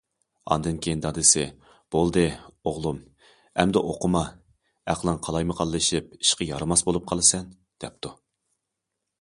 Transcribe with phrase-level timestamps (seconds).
[0.53, 1.43] ئاندىن كېيىن دادىسى:«
[1.95, 2.23] بولدى،
[2.71, 2.97] ئوغلۇم،
[3.65, 4.25] ئەمدى ئوقۇما،
[4.95, 7.49] ئەقلىڭ قالايمىقانلىشىپ، ئىشقا يارىماس بولۇپ قالىسەن»
[7.85, 8.17] دەپتۇ.